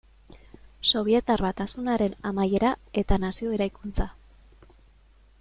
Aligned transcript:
Sobietar 0.91 1.43
Batasunaren 1.47 2.15
amaiera 2.31 2.73
eta 3.03 3.21
nazio 3.27 3.53
eraikuntza. 3.59 4.09